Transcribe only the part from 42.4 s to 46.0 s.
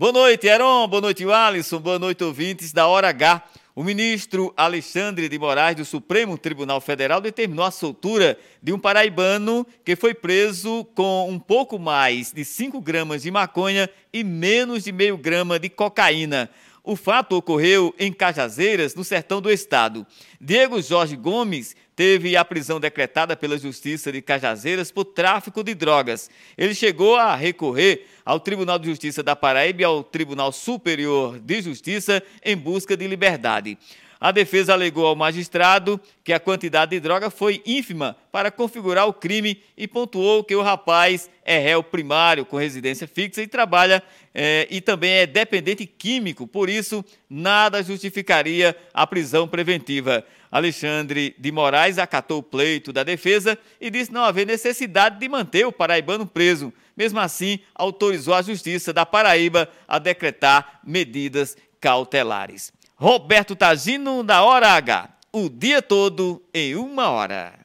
com residência fixa e trabalha é, e também é dependente